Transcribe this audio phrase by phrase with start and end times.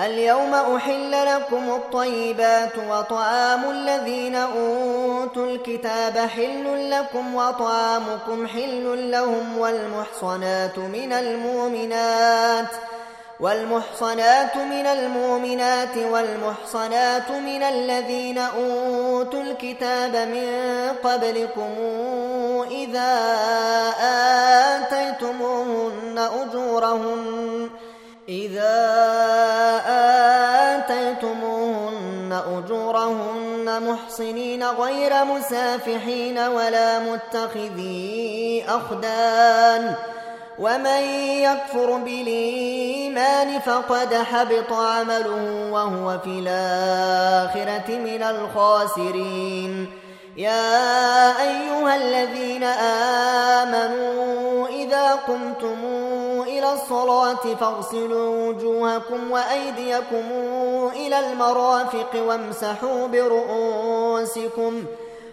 [0.00, 11.12] اليوم أحل لكم الطيبات وطعام الذين أوتوا الكتاب حل لكم وطعامكم حل لهم والمحصنات من
[11.12, 12.68] المؤمنات
[13.40, 20.48] والمحصنات من المؤمنات والمحصنات من الذين أوتوا الكتاب من
[21.04, 21.70] قبلكم
[22.70, 23.14] إذا
[24.80, 27.70] آتيتموهن أجورهن
[28.28, 28.76] إذا
[30.76, 39.94] آتيتموهن أجورهن محصنين غير مسافحين ولا متخذي أخدان
[40.58, 41.02] ومن
[41.42, 49.90] يكفر بالإيمان فقد حبط عمله وهو في الآخرة من الخاسرين.
[50.36, 52.64] يا أيها الذين
[53.62, 55.84] آمنوا إذا قمتم
[56.58, 60.24] إلى الصلاة فاغسلوا وجوهكم وأيديكم
[60.96, 64.84] إلى المرافق وامسحوا برؤوسكم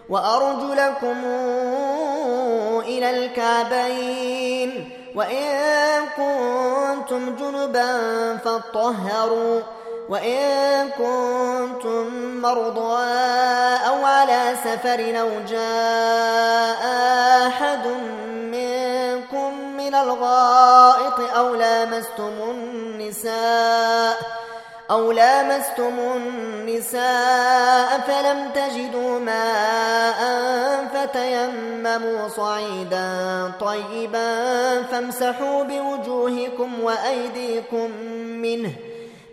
[0.08, 1.16] وأرجلكم
[2.84, 7.96] إلى الكعبين وإن كنتم جنبا
[8.36, 9.60] فاطهروا
[10.08, 12.06] وإن كنتم
[12.42, 13.02] مرضى
[13.88, 16.82] أو على سفر أو جاء
[17.46, 17.86] أحد
[19.82, 24.18] من الغائط أو لامستم النساء
[24.90, 30.20] أو لامستم النساء فلم تجدوا ماء
[30.94, 37.90] فتيمموا صعيدا طيبا فامسحوا بوجوهكم وأيديكم
[38.42, 38.72] منه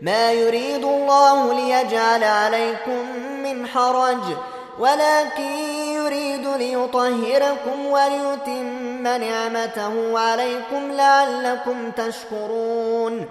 [0.02, 3.06] ما يريد الله ليجعل عليكم
[3.44, 4.24] من حرج
[4.80, 5.44] ولكن
[5.94, 13.26] يريد ليطهركم وليتم نعمته عليكم لعلكم تشكرون.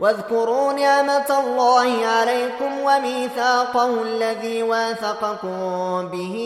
[0.00, 6.36] واذكروا نعمة الله عليكم وميثاقه الذي واثقكم به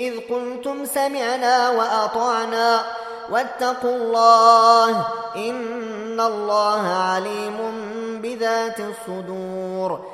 [0.00, 2.82] إذ قلتم سمعنا وأطعنا.
[3.30, 5.06] واتقوا الله
[5.36, 7.58] إن الله عليم
[8.22, 10.13] بذات الصدور.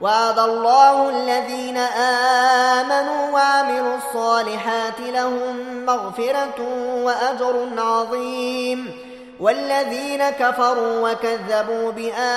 [0.00, 1.76] وعد الله الذين
[2.76, 6.60] آمنوا وعملوا الصالحات لهم مغفرة
[7.02, 8.92] وأجر عظيم.
[9.40, 12.28] والذين كفروا وكذبوا بآياتنا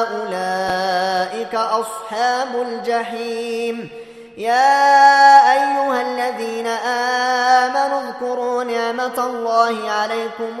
[0.00, 3.90] أولئك أصحاب الجحيم.
[4.36, 10.60] يا أيها الذين آمنوا اذكروا نعمة الله عليكم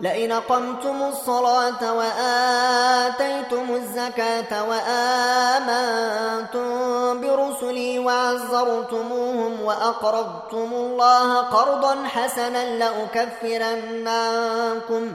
[0.00, 6.00] لئن قمتم الصلاة وآتيتم الزكاة وآمنتم
[7.20, 15.14] برسلي وعزرتموهم وأقرضتم الله قرضا حسنا لأكفرن عنكم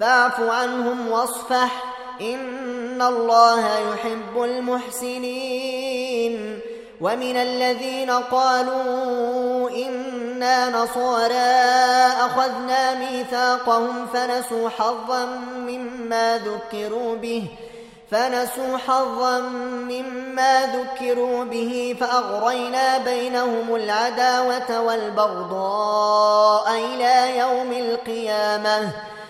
[0.00, 1.84] فاعف عنهم واصفح.
[2.20, 6.30] إن الله يحب المحسنين.
[7.00, 11.34] ومن الذين قالوا إنا نصارى
[12.20, 15.24] أخذنا ميثاقهم فنسوا حظا
[15.56, 17.44] مما ذكروا به.
[18.10, 19.38] فنسوا حظا
[19.88, 21.96] مما ذكروا به.
[22.00, 28.92] فأغرينا بينهم العداوة والبغضاء إلى يوم القيامة.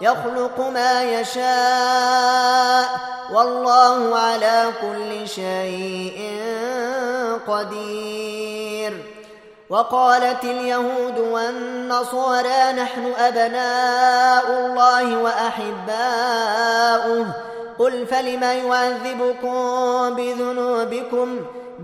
[0.00, 2.88] يخلق ما يشاء
[3.32, 6.42] والله على كل شيء
[7.48, 8.92] قدير.
[9.70, 16.46] وقالت اليهود والنصارى نحن أبناء الله وأحباؤه.
[17.78, 19.54] قل فلم يعذبكم
[20.14, 21.40] بذنوبكم؟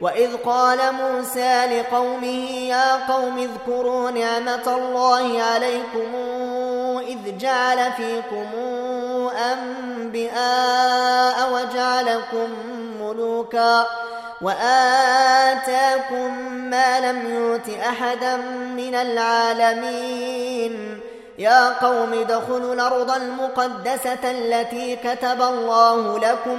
[0.00, 6.14] وإذ قال موسى لقومه يا قوم اذكروا نعمة الله عليكم
[7.08, 8.46] إذ جعل فيكم
[9.52, 12.48] أنبئاء وجعلكم
[13.00, 13.86] ملوكا
[14.42, 18.36] وآتاكم ما لم يؤت أحدا
[18.76, 21.00] من العالمين
[21.38, 26.58] يا قوم ادخلوا الأرض المقدسة التي كتب الله لكم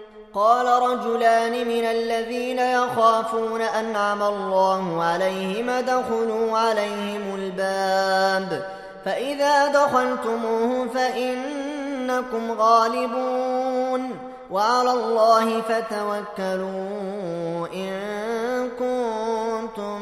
[0.35, 8.65] قال رجلان من الذين يخافون أنعم الله عليهم ادخلوا عليهم الباب.
[9.05, 14.17] فإذا دخلتموه فإنكم غالبون.
[14.51, 20.01] وعلى الله فتوكلوا إن كنتم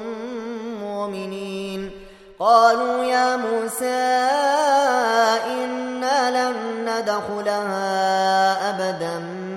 [0.82, 1.92] مؤمنين.
[2.40, 4.20] قالوا يا موسى
[5.48, 6.56] إنا لن
[6.90, 7.90] ندخلها
[8.70, 9.49] أبدا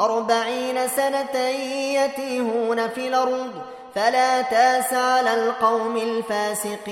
[0.00, 3.50] أربعين سنة يتيهون في الأرض
[3.94, 6.82] فلا تاس على القوم الفاسقين.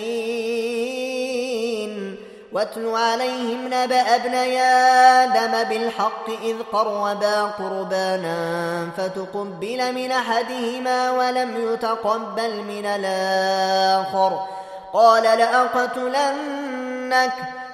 [2.52, 12.87] واتل عليهم نبأ ابني آدم بالحق إذ قربا قربانا فتقبل من أحدهما ولم يتقبل من
[12.87, 14.47] الآخر.
[14.92, 17.33] قال لأقتلنك؟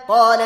[0.09, 0.41] قال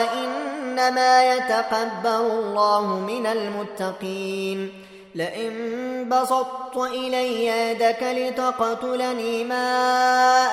[0.81, 4.73] إنما يتقبل الله من المتقين.
[5.15, 9.67] لئن بسطت إلي يدك لتقتلني ما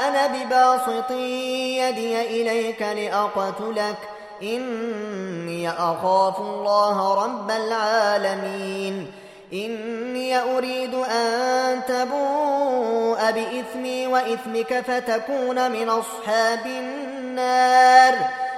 [0.07, 3.97] أنا بباسط يدي إليك لأقتلك.
[4.43, 9.11] إني أخاف الله رب العالمين.
[9.53, 18.46] إني أريد أن تبوء بإثمي وإثمك فتكون من أصحاب النار.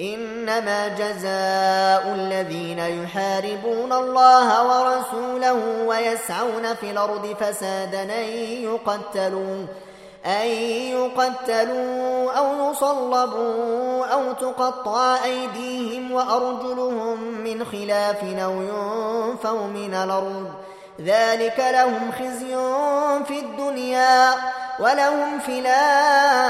[0.00, 8.28] إنما جزاء الذين يحاربون الله ورسوله ويسعون في الأرض فسادا أن
[8.64, 9.66] يقتلوا
[10.26, 10.46] أن
[10.96, 20.50] يقتلوا أو يصلبوا أو تقطع أيديهم وأرجلهم من خلاف أو ينفوا من الأرض.
[21.00, 22.56] ذلك لهم خزي
[23.24, 24.30] في الدنيا.
[24.78, 26.48] ولهم في الآخرة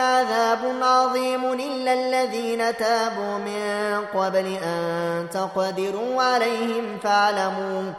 [0.00, 7.92] عذاب عظيم إلا الذين تابوا من قبل أن تقدروا عليهم فاعلموا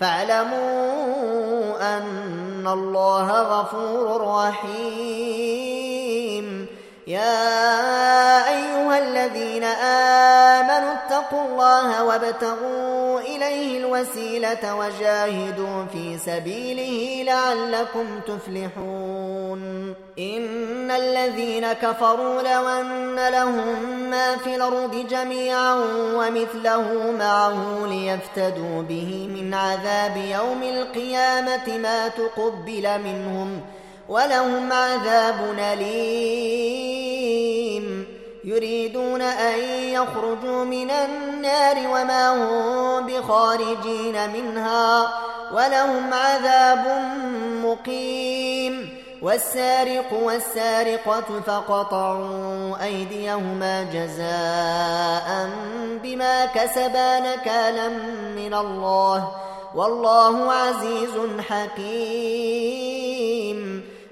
[0.00, 5.87] فاعلموا أن الله غفور رحيم.
[7.08, 19.94] يا أيها الذين آمنوا اتقوا الله وابتغوا إليه الوسيلة وجاهدوا في سبيله لعلكم تفلحون.
[20.18, 25.74] إن الذين كفروا لو أن لهم ما في الأرض جميعا
[26.14, 33.60] ومثله معه ليفتدوا به من عذاب يوم القيامة ما تقبل منهم
[34.08, 37.08] ولهم عذاب أليم.
[38.44, 45.12] يريدون أن يخرجوا من النار وما هم بخارجين منها
[45.52, 47.02] ولهم عذاب
[47.64, 48.98] مقيم.
[49.22, 55.50] والسارق والسارقة فقطعوا أيديهما جزاء
[56.02, 57.88] بما كسبا نكالا
[58.36, 59.32] من الله.
[59.74, 61.10] والله عزيز
[61.48, 62.78] حكيم.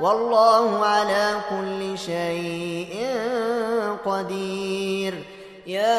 [0.00, 3.06] والله على كل شيء
[4.04, 5.14] قدير.
[5.66, 5.98] يا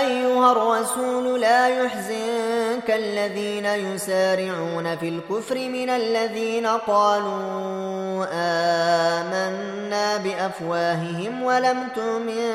[0.00, 12.50] أيها الرسول لا يحزنك الذين يسارعون في الكفر من الذين قالوا آمنا بأفواههم ولم تؤمن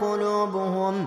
[0.00, 1.06] قلوبهم.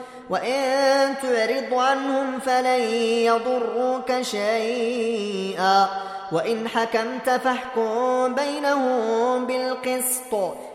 [0.31, 2.81] وإن تعرض عنهم فلن
[3.25, 5.87] يضروك شيئا
[6.31, 10.33] وإن حكمت فاحكم بينهم بالقسط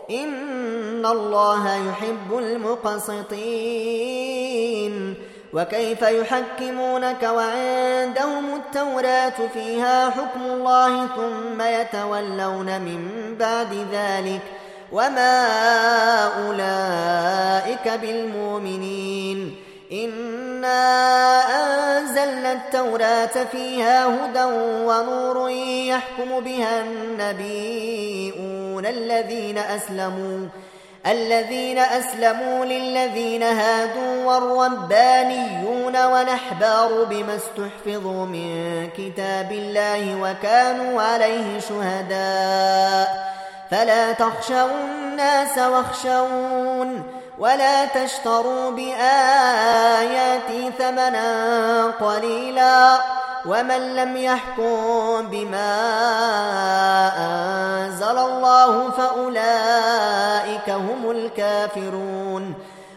[0.09, 3.37] إن الله يحب المقسطين
[5.53, 14.56] وكيف يحكمونك وعندهم التوراة فيها حكم الله ثم يتولون من بعد ذلك ۖ
[14.91, 15.47] وما
[16.47, 19.55] أولئك بالمؤمنين
[19.91, 20.77] إنا
[21.97, 24.43] أنزلنا التوراة فيها هدى
[24.85, 25.49] ونور
[25.89, 30.47] يحكم بها النبيون الذين أسلموا
[31.07, 43.36] الذين أسلموا للذين هادوا والربانيون ونحبار بما استحفظوا من كتاب الله وكانوا عليه شهداء
[43.71, 47.03] فلا تخشوا الناس واخشون
[47.39, 52.99] ولا تشتروا بآياتي ثمنا قليلا
[53.45, 55.77] ومن لم يحكم بما
[57.17, 62.53] أنزل الله فأولئك هم الكافرون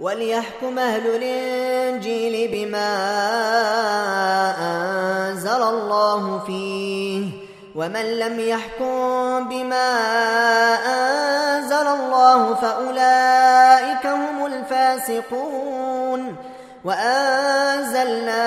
[0.00, 2.90] وليحكم أهل الإنجيل بما
[4.60, 7.26] أنزل الله فيه
[7.74, 9.94] ومن لم يحكم بما
[10.86, 16.36] أنزل الله فأولئك هم الفاسقون
[16.84, 18.40] وأنزلنا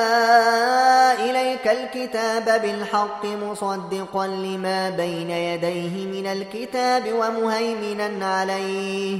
[1.13, 9.19] إليك الكتاب بالحق مصدقا لما بين يديه من الكتاب ومهيمنا عليه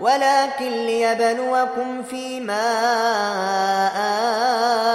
[0.00, 2.68] ولكن ليبلوكم فيما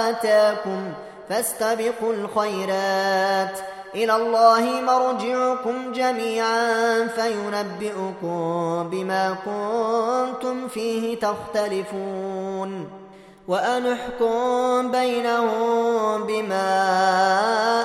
[0.08, 0.92] آتاكم
[1.28, 3.58] فاستبقوا الخيرات.
[3.94, 12.90] إلى الله مرجعكم جميعا فينبئكم بما كنتم فيه تختلفون.
[13.48, 16.72] وأنحكم بينهم بما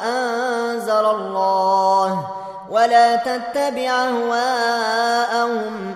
[0.05, 2.27] أنزل الله
[2.69, 5.95] ولا تتبع أهواءهم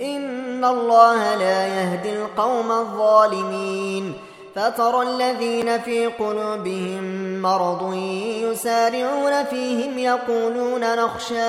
[0.00, 4.14] إن الله لا يهدي القوم الظالمين
[4.54, 7.02] فترى الذين في قلوبهم
[7.42, 7.94] مرض
[8.42, 11.42] يسارعون فيهم يقولون نخشى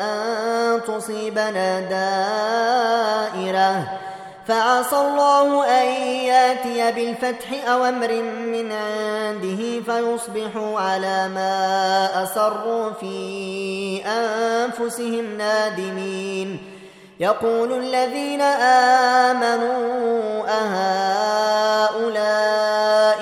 [0.00, 1.80] أن تصيبنا
[3.30, 3.88] دائرة
[4.46, 15.36] فعسى الله أن ياتي بالفتح أو أمر من عنده فيصبحوا على ما أسروا في أنفسهم
[15.38, 16.69] نادمين
[17.20, 18.40] يقول الذين
[19.30, 22.00] آمنوا أهؤلاء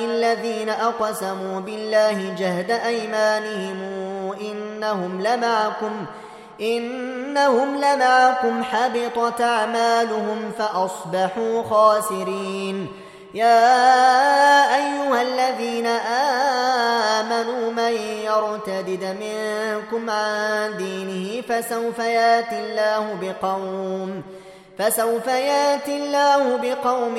[0.05, 3.79] الذين أقسموا بالله جهد أيمانهم
[4.41, 6.07] إنهم لمعكم
[6.61, 12.89] إنهم لمعكم حبطت أعمالهم فأصبحوا خاسرين.
[13.35, 15.87] يا أيها الذين
[17.17, 17.93] آمنوا من
[18.25, 24.23] يرتدد منكم عن دينه فسوف يأتي الله بقوم
[24.79, 27.17] فسوف يأتي الله بقوم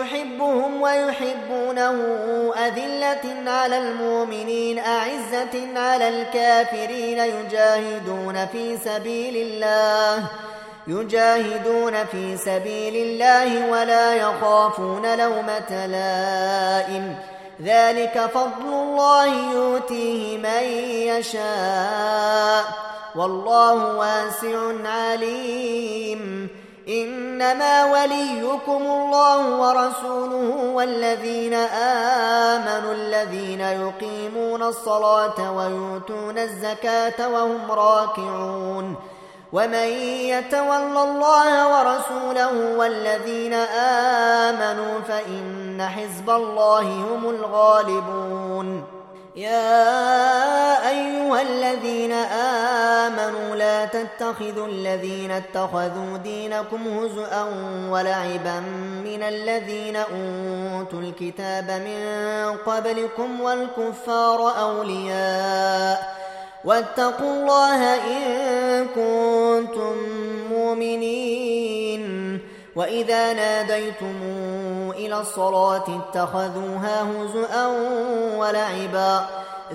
[0.00, 1.96] يحبهم ويحبونه
[2.66, 10.26] أذلة على المؤمنين أعزة على الكافرين يجاهدون في سبيل الله.
[10.86, 17.16] يجاهدون في سبيل الله ولا يخافون لومة لائم.
[17.62, 20.62] ذلك فضل الله يؤتيه من
[21.18, 22.64] يشاء.
[23.16, 26.48] والله واسع عليم.
[26.88, 39.11] إنما وليكم الله ورسوله والذين آمنوا الذين يقيمون الصلاة ويؤتون الزكاة وهم راكعون.
[39.52, 39.88] ومن
[40.32, 43.54] يتول الله ورسوله والذين
[44.44, 48.84] آمنوا فإن حزب الله هم الغالبون
[49.36, 52.12] يا أيها الذين
[53.02, 57.44] آمنوا لا تتخذوا الذين اتخذوا دينكم هزءا
[57.90, 58.60] ولعبا
[59.04, 62.02] من الذين أوتوا الكتاب من
[62.66, 66.22] قبلكم والكفار أولياء
[66.64, 69.96] واتقوا الله إن كنتم
[70.52, 72.02] مؤمنين.
[72.76, 74.16] وإذا ناديتم
[74.96, 77.66] إلى الصلاة اتخذوها هزءا
[78.36, 79.26] ولعبا.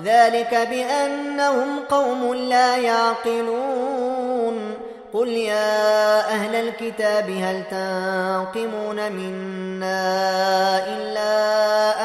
[0.04, 4.74] ذلك بأنهم قوم لا يعقلون.
[5.12, 9.98] قل يا أهل الكتاب هل تنقمون منا
[10.86, 11.32] إلا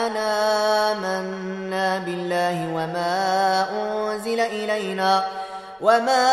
[0.07, 5.23] أنا آمنا بالله وما أنزل إلينا
[5.81, 6.27] وما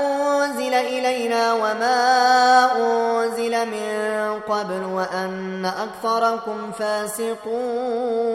[0.00, 8.26] أنزل إلينا وما أنزل من قبل وأن أكثركم فاسقون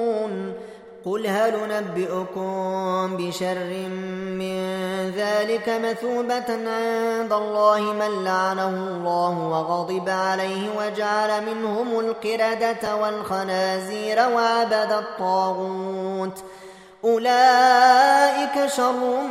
[1.05, 3.87] قل هل نبئكم بشر
[4.39, 4.61] من
[5.15, 16.37] ذلك مثوبة عند الله من لعنه الله وغضب عليه وجعل منهم القردة والخنازير وعبد الطاغوت
[16.37, 16.41] ۖ
[17.03, 19.23] أولئك شر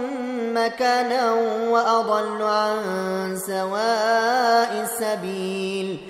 [0.54, 1.32] مكانا
[1.70, 6.09] وأضل عن سواء السبيل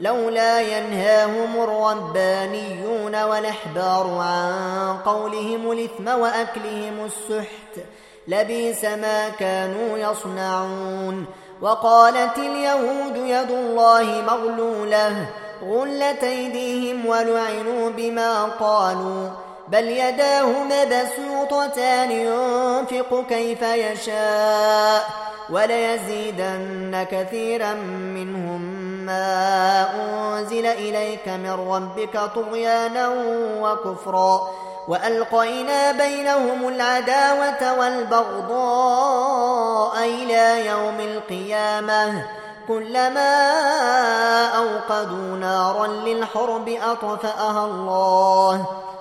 [0.00, 7.86] لولا ينهاهم الربانيون والأحبار عن قولهم الإثم وأكلهم السحت
[8.28, 11.26] لبيس ما كانوا يصنعون
[11.60, 15.26] وقالت اليهود يد الله مغلولة
[15.62, 25.06] غلت أيديهم ولعنوا بما قالوا بل يداه مبسوطتان ينفق كيف يشاء
[25.50, 27.72] وليزيدن كثيرا
[28.14, 28.60] منهم
[29.06, 33.08] ما أنزل إليك من ربك طغيانا
[33.60, 34.50] وكفرا
[34.88, 39.24] وألقينا بينهم العداوة والبغضاء
[39.98, 42.24] إلى يوم القيامة
[42.68, 43.42] كلما
[44.56, 48.66] أوقدوا نارا للحرب أطفأها الله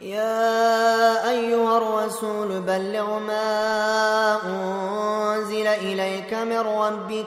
[0.00, 7.26] يا أيها الرسول بلغ ما أنزل إليك من ربك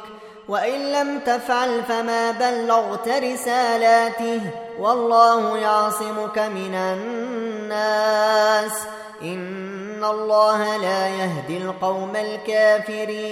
[0.49, 4.41] وإن لم تفعل فما بلغت رسالاته
[4.79, 8.71] والله يعصمك من الناس.
[9.21, 13.31] إن الله لا يهدي القوم الكافرين.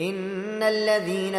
[0.00, 1.34] إن الذين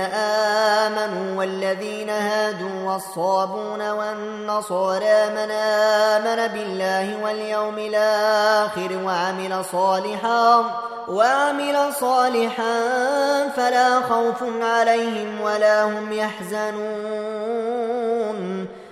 [0.86, 10.64] آمنوا والذين هادوا والصابون والنصارى من آمن بالله واليوم الآخر وعمل صالحا
[11.08, 12.80] وعمل صالحا
[13.56, 17.38] فلا خوف عليهم ولا هم يحزنون.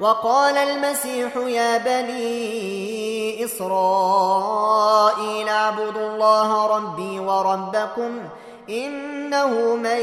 [0.00, 4.68] وقال المسيح يا بني إسرائيل
[5.48, 8.20] اعبدوا الله ربي وربكم
[8.70, 9.98] إنه من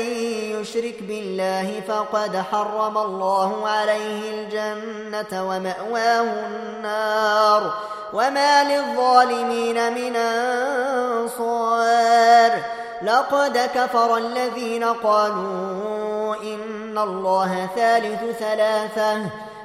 [0.61, 7.73] يشرك بالله فقد حرم الله عليه الجنة ومأواه النار
[8.13, 10.15] وما للظالمين من
[11.35, 11.71] أنصار
[13.01, 19.21] لقد كفر الذين قالوا إن الله ثالث ثلاثة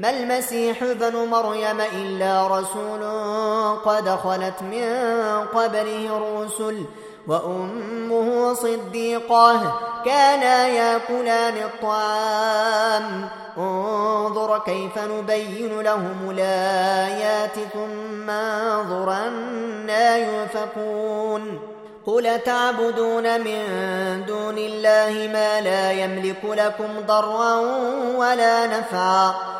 [0.00, 3.02] ما المسيح ابن مريم إلا رسول
[3.84, 4.86] قد خلت من
[5.54, 6.84] قبله الرسل
[7.28, 13.28] وأمه صديقة كانا يأكلان الطعام.
[13.58, 21.60] انظر كيف نبين لهم الآيات ثم انظر أنا يؤفكون
[22.06, 23.62] قل تعبدون من
[24.26, 27.54] دون الله ما لا يملك لكم ضرا
[28.16, 29.59] ولا نفعا.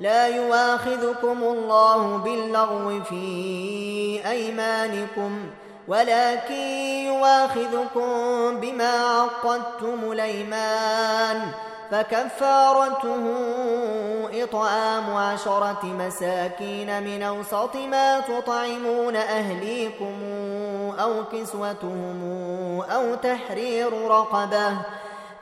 [0.00, 5.40] لا يواخذكم الله باللغو في أيمانكم
[5.88, 6.54] ولكن
[7.06, 8.10] يواخذكم
[8.60, 11.40] بما عقدتم الأيمان.
[11.90, 13.24] فكفارته
[14.42, 20.14] إطعام عشرة مساكين من أوسط ما تطعمون أهليكم
[21.00, 22.20] أو كسوتهم
[22.90, 24.76] أو تحرير رقبة.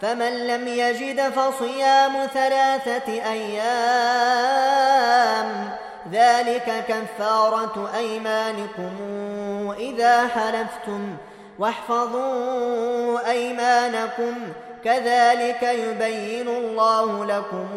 [0.03, 4.53] فمن لم يجد فصيام ثلاثة أيام
[6.12, 8.90] ذلك كفارة أيمانكم
[9.78, 11.16] إذا حلفتم
[11.59, 14.34] واحفظوا أيمانكم
[14.84, 17.68] كذلك يبين الله لكم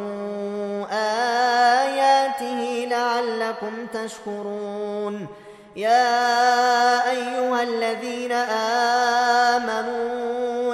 [0.92, 5.28] آياته لعلكم تشكرون
[5.76, 8.32] يا أيها الذين
[9.62, 10.74] آمنوا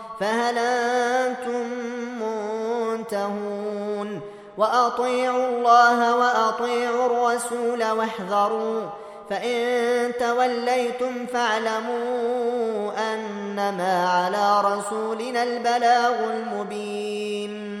[0.21, 1.67] فهل أنتم
[2.21, 4.21] منتهون؟
[4.57, 8.81] وأطيعوا الله وأطيعوا الرسول واحذروا
[9.29, 17.80] فإن توليتم فاعلموا أنما على رسولنا البلاغ المبين.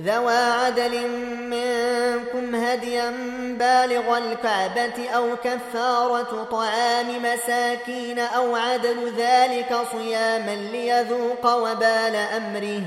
[0.00, 1.08] ذوى عدل
[1.50, 3.10] منكم هديا
[3.58, 12.82] بالغ الكعبة أو كفارة طعام مساكين أو عدل ذلك صياما ليذوق وبال أمره.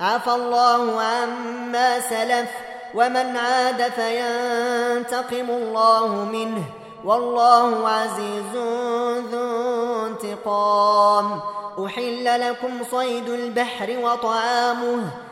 [0.00, 2.50] عفى الله عما سلف
[2.94, 6.64] ومن عاد فينتقم الله منه.
[7.04, 8.56] والله عزيز
[9.32, 11.40] ذو انتقام.
[11.86, 15.31] أحل لكم صيد البحر وطعامه.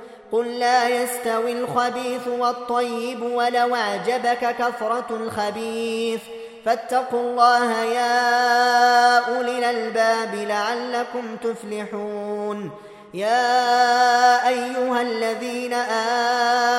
[0.31, 6.21] قل لا يستوي الخبيث والطيب ولو أعجبك كثرة الخبيث.
[6.65, 12.71] فاتقوا الله يا أولي الألباب لعلكم تفلحون.
[13.13, 15.73] يا أيها الذين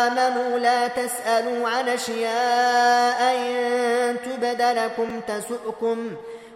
[0.05, 6.11] آمنوا لا تسألوا عن أشياء إن تبد لكم تسؤكم.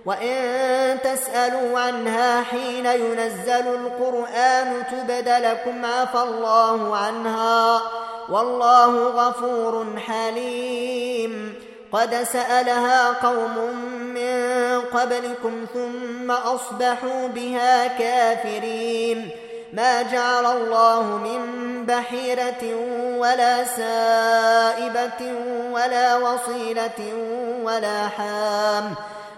[0.06, 7.80] وإن تسألوا عنها حين ينزل القرآن تبد لكم عفى الله عنها
[8.28, 11.54] والله غفور حليم
[11.92, 13.58] قد سألها قوم
[14.14, 19.30] من قبلكم ثم أصبحوا بها كافرين
[19.72, 21.40] ما جعل الله من
[21.86, 22.76] بحيرة
[23.18, 25.32] ولا سائبة
[25.72, 27.12] ولا وصيلة
[27.62, 28.94] ولا حام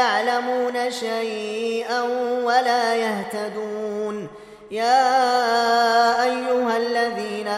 [0.00, 2.02] يعلمون شيئا
[2.48, 4.28] ولا يهتدون.
[4.70, 5.12] يا
[6.22, 7.48] أيها الذين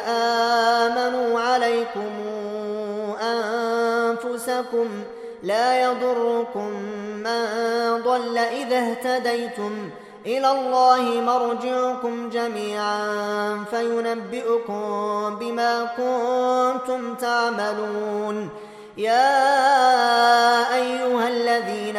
[0.80, 2.12] آمنوا عليكم
[3.22, 4.88] أنفسكم
[5.42, 6.70] لا يضركم
[7.26, 7.42] من
[8.04, 9.90] ضل إذا اهتديتم
[10.26, 13.04] إلى الله مرجعكم جميعا
[13.70, 14.80] فينبئكم
[15.40, 18.36] بما كنتم تعملون.
[18.98, 21.96] يا أيها الذين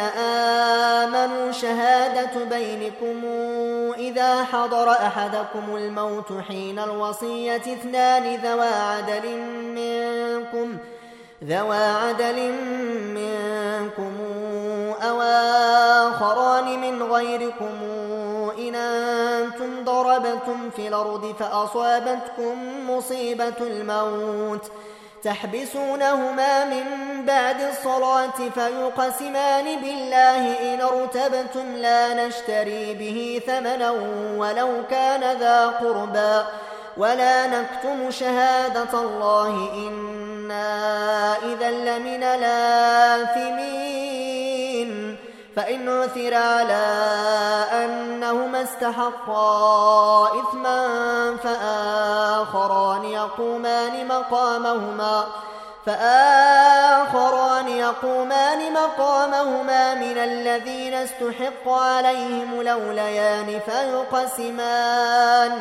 [0.98, 3.24] آمنوا شهادة بينكم
[3.98, 10.76] إذا حضر أحدكم الموت حين الوصية اثنان ذوى عدل منكم
[11.44, 12.52] ذوى عدل
[13.14, 14.12] منكم
[15.02, 15.20] أو
[16.10, 17.76] آخران من غيركم.
[18.58, 24.70] إن أنتم ضربتم في الأرض فأصابتكم مصيبة الموت ۖ.
[25.24, 26.84] تحبسونهما من
[27.26, 33.90] بعد الصلاة فيقسمان بالله إن ارتبتم لا نشتري به ثمنا
[34.36, 36.44] ولو كان ذا قربى
[36.96, 43.99] ولا نكتم شهادة الله إنا إذا لمن الآثمين
[45.56, 46.86] فإن عثر على
[47.72, 55.24] أنهما استحقا إثما فآخران يقومان مقامهما
[55.86, 65.52] فآخران يقومان مقامهما من الذين استحق عليهم لوليان فيقسمان.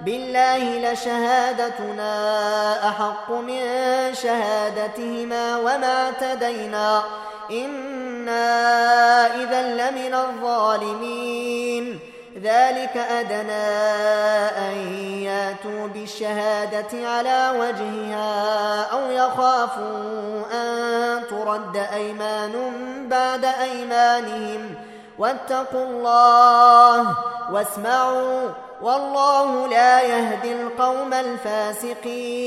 [0.00, 2.12] بالله لشهادتنا
[2.88, 3.60] أحق من
[4.14, 7.02] شهادتهما وما اعتدينا.
[7.50, 8.46] إنا
[9.42, 11.98] إذا لمن الظالمين
[12.42, 13.66] ذلك أدنى
[14.58, 14.76] أن
[15.22, 22.52] ياتوا بالشهادة على وجهها أو يخافوا أن ترد أيمان
[23.10, 24.74] بعد أيمانهم
[25.18, 27.16] واتقوا الله
[27.52, 28.48] واسمعوا
[28.82, 32.46] والله لا يهدي القوم الفاسقين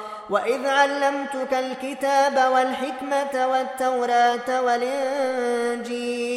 [0.31, 4.61] وإذ علمتك الكتاب والحكمة والتوراة
[5.81, 6.29] والإنجيل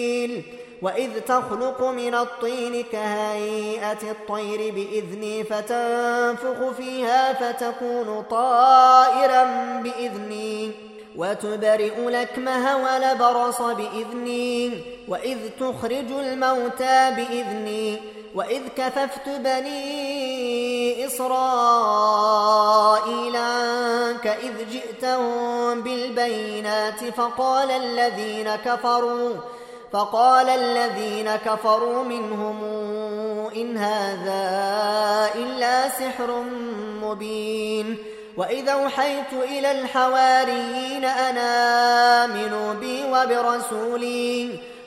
[0.83, 9.45] وإذ تخلق من الطين كهيئة الطير بإذني فتنفخ فيها فتكون طائرا
[9.85, 10.73] بإذني
[11.17, 17.99] وتبرئ لكمه ولبرص بإذني وإذ تخرج الموتى بإذني
[18.35, 21.37] وإذ كففت بني إسرائيل
[23.37, 29.35] عنك إذ جئتهم بالبينات فقال الذين كفروا
[29.93, 32.65] فقال الذين كفروا منهم
[33.57, 36.45] إن هذا إلا سحر
[37.03, 38.15] مبين.
[38.37, 44.59] وإذا أوحيت إلى الحواريين أنا آمنوا بي وبرسولي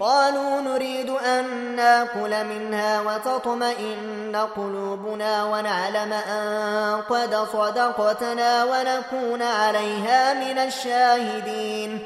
[0.00, 1.44] قالوا نريد أن
[1.76, 11.98] نأكل منها وتطمئن قلوبنا ونعلم أن قد صدقتنا ونكون عليها من الشاهدين.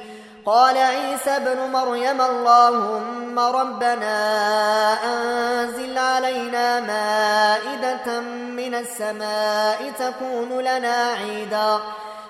[0.46, 4.16] قال عيسى ابن مريم اللهم ربنا
[5.04, 8.20] أنزل علينا مائدة
[8.56, 11.80] من السماء تكون لنا عيداً.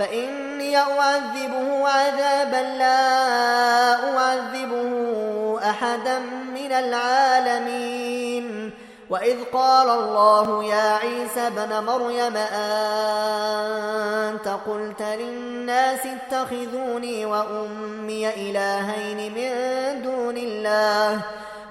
[0.00, 4.90] فإني أعذبه عذابا لا أعذبه
[5.70, 6.18] أحدا
[6.54, 8.70] من العالمين.
[9.10, 12.36] وإذ قال الله يا عيسى بن مريم
[14.26, 19.52] أنت قلت للناس اتخذوني وأمي إلهين من
[20.02, 21.20] دون الله؟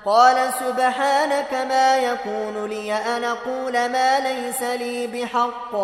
[0.05, 5.75] قال سبحانك ما يكون لي أن أقول ما ليس لي بحق.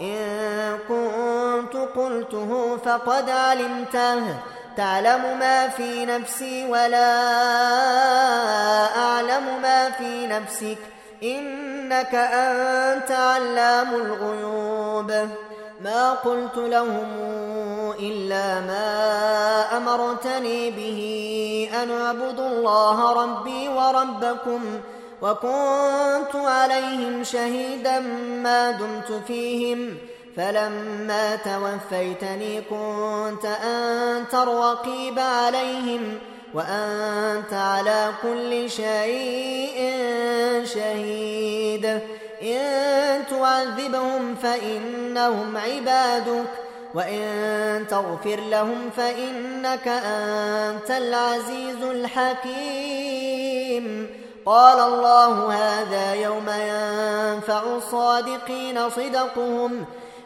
[0.00, 1.31] إن كنت
[1.70, 4.22] قلته فقد علمته.
[4.76, 7.26] تعلم ما في نفسي ولا
[8.96, 10.78] أعلم ما في نفسك.
[11.22, 15.12] إنك أنت علام الغيوب.
[15.84, 17.08] ما قلت لهم
[18.00, 21.00] إلا ما أمرتني به
[21.82, 24.80] أن اعبدوا الله ربي وربكم
[25.22, 28.00] وكنت عليهم شهيدا
[28.42, 29.98] ما دمت فيهم.
[30.36, 36.18] فلما توفيتني كنت أنت الرقيب عليهم
[36.54, 39.92] وأنت على كل شيء
[40.64, 42.00] شهيد.
[42.42, 46.50] إن تعذبهم فإنهم عبادك
[46.94, 53.42] وإن تغفر لهم فإنك أنت العزيز الحكيم.
[54.46, 59.84] قال الله هذا يوم ينفع الصادقين صدقهم